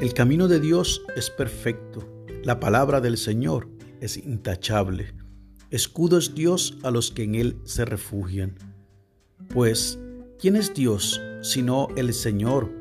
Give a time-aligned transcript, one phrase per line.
[0.00, 2.24] El camino de Dios es perfecto.
[2.42, 3.68] La palabra del Señor
[4.00, 5.12] es intachable.
[5.70, 8.54] Escudo es Dios a los que en Él se refugian.
[9.50, 9.98] Pues,
[10.38, 12.72] ¿quién es Dios sino el Señor?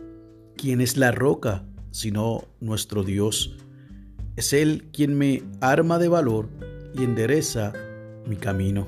[0.55, 3.57] ¿Quién es la roca sino nuestro Dios?
[4.37, 6.47] Es Él quien me arma de valor
[6.97, 7.73] y endereza
[8.25, 8.85] mi camino.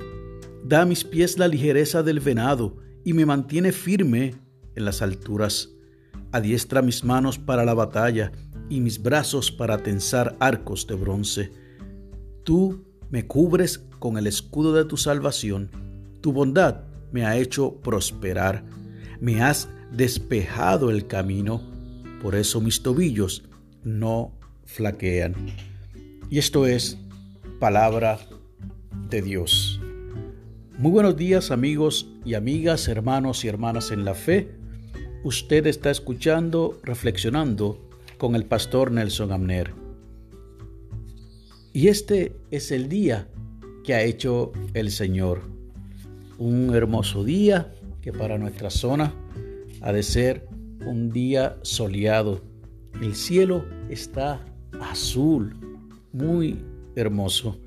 [0.64, 4.36] Da a mis pies la ligereza del venado y me mantiene firme
[4.74, 5.68] en las alturas.
[6.32, 8.32] Adiestra mis manos para la batalla
[8.68, 11.52] y mis brazos para tensar arcos de bronce.
[12.42, 15.70] Tú me cubres con el escudo de tu salvación.
[16.22, 18.64] Tu bondad me ha hecho prosperar.
[19.20, 21.60] Me has despejado el camino.
[22.22, 23.44] Por eso mis tobillos
[23.84, 24.32] no
[24.64, 25.34] flaquean.
[26.30, 26.98] Y esto es
[27.60, 28.18] palabra
[29.10, 29.80] de Dios.
[30.78, 34.61] Muy buenos días amigos y amigas, hermanos y hermanas en la fe.
[35.24, 37.78] Usted está escuchando, reflexionando
[38.18, 39.72] con el pastor Nelson Amner.
[41.72, 43.28] Y este es el día
[43.84, 45.42] que ha hecho el Señor.
[46.38, 49.14] Un hermoso día que para nuestra zona
[49.80, 50.48] ha de ser
[50.84, 52.42] un día soleado.
[53.00, 54.44] El cielo está
[54.80, 55.54] azul,
[56.12, 56.64] muy
[56.96, 57.60] hermoso.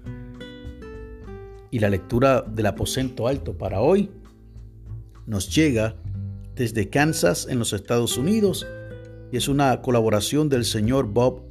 [1.71, 4.11] Y la lectura del aposento alto para hoy
[5.25, 5.95] nos llega
[6.55, 8.65] desde Kansas en los Estados Unidos
[9.31, 11.43] y es una colaboración del señor Bob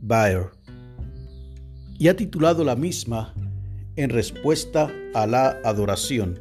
[0.00, 0.50] Bayer.
[1.98, 3.32] Y ha titulado la misma
[3.94, 6.40] en respuesta a la adoración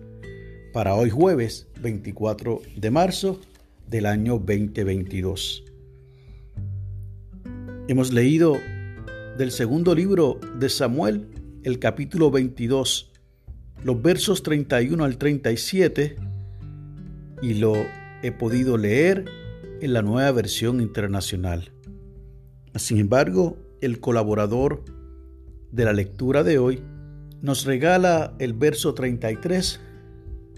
[0.74, 3.40] para hoy jueves 24 de marzo
[3.88, 5.64] del año 2022.
[7.88, 8.58] Hemos leído
[9.38, 11.28] del segundo libro de Samuel
[11.64, 13.12] el capítulo 22,
[13.84, 16.16] los versos 31 al 37,
[17.42, 17.74] y lo
[18.22, 19.26] he podido leer
[19.82, 21.72] en la nueva versión internacional.
[22.76, 24.84] Sin embargo, el colaborador
[25.72, 26.82] de la lectura de hoy
[27.42, 29.80] nos regala el verso 33,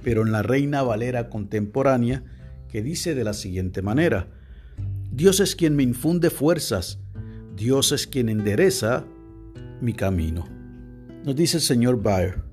[0.03, 2.23] pero en la Reina Valera contemporánea,
[2.69, 4.27] que dice de la siguiente manera,
[5.11, 6.99] Dios es quien me infunde fuerzas,
[7.55, 9.05] Dios es quien endereza
[9.81, 10.47] mi camino.
[11.23, 12.46] Nos dice el señor Bayer.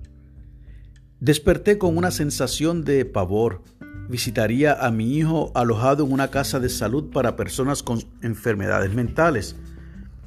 [1.24, 3.62] Desperté con una sensación de pavor.
[4.10, 9.56] Visitaría a mi hijo alojado en una casa de salud para personas con enfermedades mentales.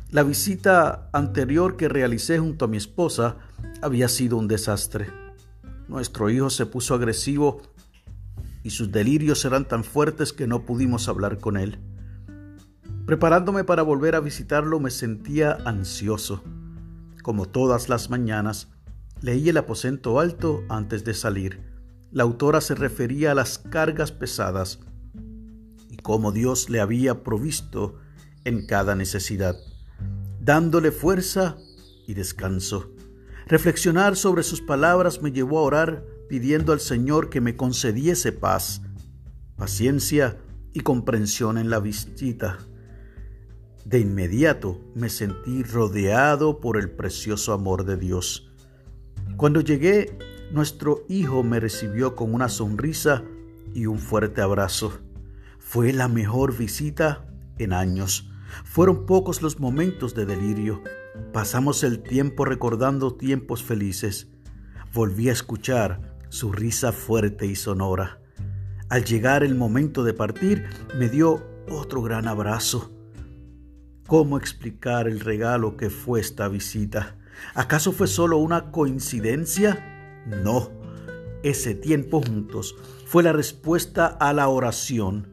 [0.09, 3.37] La visita anterior que realicé junto a mi esposa
[3.83, 5.05] había sido un desastre.
[5.87, 7.61] Nuestro hijo se puso agresivo
[8.63, 11.77] y sus delirios eran tan fuertes que no pudimos hablar con él.
[13.05, 16.43] Preparándome para volver a visitarlo me sentía ansioso.
[17.21, 18.69] Como todas las mañanas,
[19.21, 21.61] leí el aposento alto antes de salir.
[22.11, 24.79] La autora se refería a las cargas pesadas
[25.89, 27.99] y cómo Dios le había provisto
[28.45, 29.55] en cada necesidad,
[30.39, 31.57] dándole fuerza
[32.07, 32.91] y descanso.
[33.47, 38.81] Reflexionar sobre sus palabras me llevó a orar pidiendo al Señor que me concediese paz,
[39.55, 40.37] paciencia
[40.73, 42.57] y comprensión en la visita.
[43.85, 48.46] De inmediato me sentí rodeado por el precioso amor de Dios.
[49.35, 50.17] Cuando llegué,
[50.51, 53.23] nuestro hijo me recibió con una sonrisa
[53.73, 54.99] y un fuerte abrazo.
[55.59, 57.27] Fue la mejor visita
[57.57, 58.31] en años.
[58.63, 60.81] Fueron pocos los momentos de delirio.
[61.33, 64.29] Pasamos el tiempo recordando tiempos felices.
[64.93, 68.19] Volví a escuchar su risa fuerte y sonora.
[68.89, 70.65] Al llegar el momento de partir,
[70.97, 72.93] me dio otro gran abrazo.
[74.07, 77.17] ¿Cómo explicar el regalo que fue esta visita?
[77.53, 80.23] ¿Acaso fue solo una coincidencia?
[80.25, 80.71] No.
[81.43, 82.75] Ese tiempo juntos
[83.05, 85.29] fue la respuesta a la oración,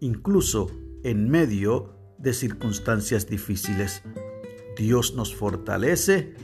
[0.00, 0.70] incluso
[1.04, 4.02] en medio de circunstancias difíciles.
[4.76, 6.34] Dios nos fortalece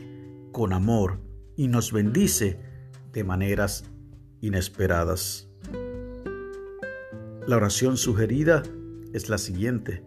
[0.53, 1.21] con amor
[1.57, 2.61] y nos bendice
[3.13, 3.85] de maneras
[4.41, 5.49] inesperadas.
[7.47, 8.63] La oración sugerida
[9.13, 10.03] es la siguiente.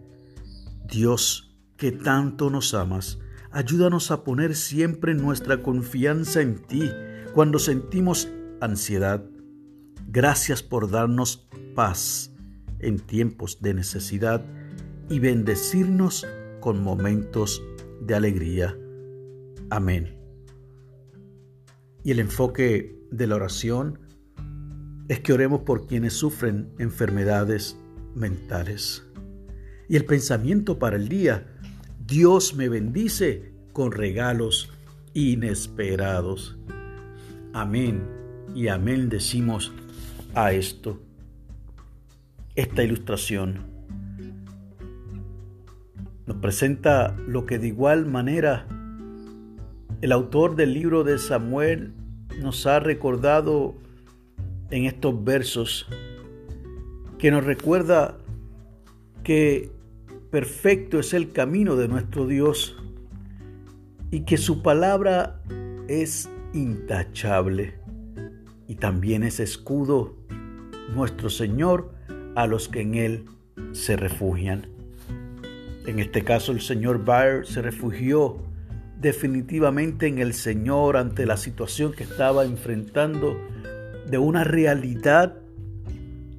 [0.90, 3.18] Dios que tanto nos amas,
[3.50, 6.90] ayúdanos a poner siempre nuestra confianza en ti
[7.34, 8.28] cuando sentimos
[8.60, 9.24] ansiedad.
[10.06, 12.32] Gracias por darnos paz
[12.78, 14.44] en tiempos de necesidad
[15.08, 16.26] y bendecirnos
[16.60, 17.62] con momentos
[18.00, 18.76] de alegría.
[19.70, 20.16] Amén.
[22.04, 23.98] Y el enfoque de la oración
[25.08, 27.78] es que oremos por quienes sufren enfermedades
[28.14, 29.04] mentales.
[29.88, 31.57] Y el pensamiento para el día
[32.08, 34.70] Dios me bendice con regalos
[35.12, 36.56] inesperados.
[37.52, 38.02] Amén
[38.54, 39.74] y amén decimos
[40.34, 41.02] a esto.
[42.54, 43.66] Esta ilustración.
[46.40, 48.66] presenta lo que de igual manera
[50.00, 51.92] el autor del libro de Samuel
[52.40, 53.74] nos ha recordado
[54.70, 55.86] en estos versos,
[57.18, 58.16] que nos recuerda
[59.22, 59.77] que
[60.30, 62.76] perfecto es el camino de nuestro Dios
[64.10, 65.40] y que su palabra
[65.88, 67.74] es intachable
[68.66, 70.16] y también es escudo
[70.94, 71.92] nuestro Señor
[72.34, 73.24] a los que en Él
[73.72, 74.66] se refugian.
[75.86, 78.42] En este caso el señor Bayer se refugió
[79.00, 83.38] definitivamente en el Señor ante la situación que estaba enfrentando
[84.06, 85.36] de una realidad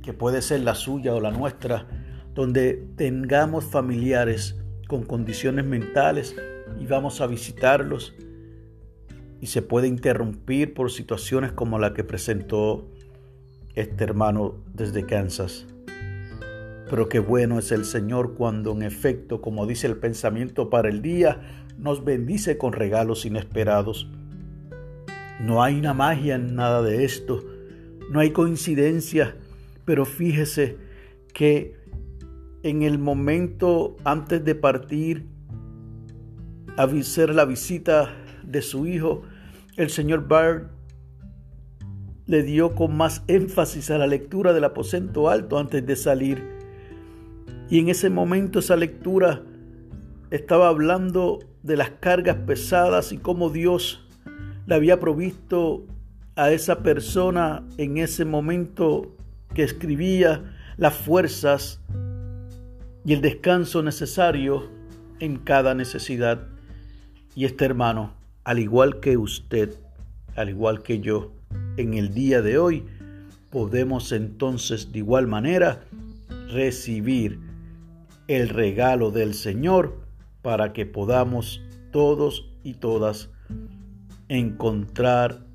[0.03, 1.87] que puede ser la suya o la nuestra,
[2.33, 6.35] donde tengamos familiares con condiciones mentales
[6.79, 8.13] y vamos a visitarlos
[9.41, 12.89] y se puede interrumpir por situaciones como la que presentó
[13.75, 15.67] este hermano desde Kansas.
[16.89, 21.01] Pero qué bueno es el Señor cuando en efecto, como dice el pensamiento para el
[21.01, 24.09] día, nos bendice con regalos inesperados.
[25.39, 27.45] No hay una magia en nada de esto,
[28.11, 29.35] no hay coincidencia,
[29.85, 30.77] pero fíjese
[31.33, 31.78] que
[32.63, 35.25] en el momento antes de partir
[36.77, 38.13] a hacer la visita
[38.43, 39.23] de su hijo,
[39.77, 40.69] el señor Bard
[42.25, 46.43] le dio con más énfasis a la lectura del aposento alto antes de salir.
[47.69, 49.41] Y en ese momento esa lectura
[50.29, 54.07] estaba hablando de las cargas pesadas y cómo Dios
[54.67, 55.85] le había provisto
[56.35, 59.15] a esa persona en ese momento
[59.53, 60.43] que escribía
[60.77, 61.81] las fuerzas
[63.09, 64.69] y el descanso necesario
[65.19, 66.43] en cada necesidad.
[67.33, 68.13] Y este hermano,
[68.43, 69.73] al igual que usted,
[70.35, 71.33] al igual que yo,
[71.77, 72.85] en el día de hoy,
[73.49, 75.85] podemos entonces de igual manera
[76.49, 77.39] recibir
[78.27, 80.05] el regalo del Señor
[80.43, 83.31] para que podamos todos y todas
[84.27, 85.47] encontrar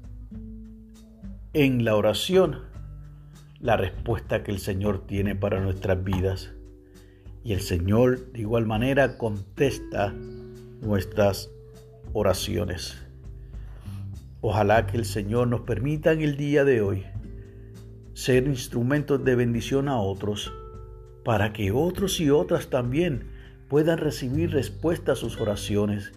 [1.53, 2.63] en la oración
[3.61, 6.53] la respuesta que el Señor tiene para nuestras vidas.
[7.45, 10.15] Y el Señor de igual manera contesta
[10.81, 11.51] nuestras
[12.15, 12.97] oraciones.
[14.41, 17.05] Ojalá que el Señor nos permita en el día de hoy
[18.15, 20.53] ser instrumentos de bendición a otros,
[21.25, 23.29] para que otros y otras también
[23.69, 26.13] puedan recibir respuesta a sus oraciones.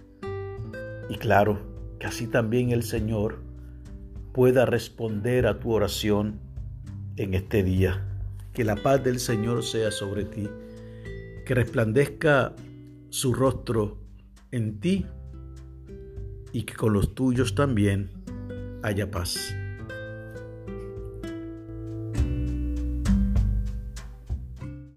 [1.10, 1.60] Y claro,
[2.00, 3.40] que así también el Señor
[4.34, 6.40] pueda responder a tu oración
[7.16, 8.06] en este día.
[8.54, 10.50] Que la paz del Señor sea sobre ti,
[11.48, 12.54] que resplandezca
[13.10, 13.98] su rostro
[14.52, 15.06] en ti
[16.52, 18.10] y que con los tuyos también
[18.84, 19.56] haya paz.